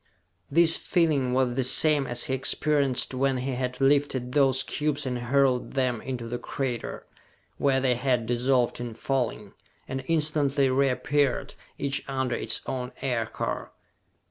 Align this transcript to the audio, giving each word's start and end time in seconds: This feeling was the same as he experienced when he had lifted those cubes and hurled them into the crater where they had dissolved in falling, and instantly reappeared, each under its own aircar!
This 0.49 0.77
feeling 0.77 1.31
was 1.31 1.53
the 1.53 1.63
same 1.63 2.07
as 2.07 2.23
he 2.23 2.33
experienced 2.33 3.13
when 3.13 3.37
he 3.37 3.51
had 3.51 3.79
lifted 3.79 4.31
those 4.31 4.63
cubes 4.63 5.05
and 5.05 5.19
hurled 5.19 5.73
them 5.73 6.01
into 6.01 6.27
the 6.27 6.39
crater 6.39 7.05
where 7.59 7.79
they 7.79 7.93
had 7.93 8.25
dissolved 8.25 8.79
in 8.79 8.95
falling, 8.95 9.53
and 9.87 10.03
instantly 10.07 10.71
reappeared, 10.71 11.53
each 11.77 12.03
under 12.07 12.33
its 12.35 12.61
own 12.65 12.91
aircar! 13.03 13.73